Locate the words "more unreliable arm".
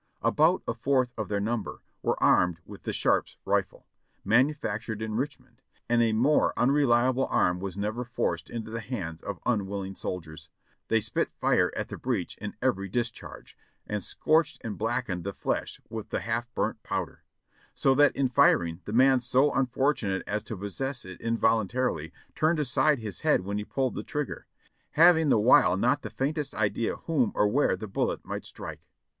6.11-7.59